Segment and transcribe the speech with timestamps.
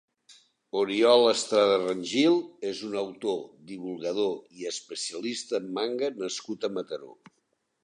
[0.77, 3.37] Oriol Estrada Rangil és un autor,
[3.73, 7.15] divulgador i especialista en manga nascut a Mataró.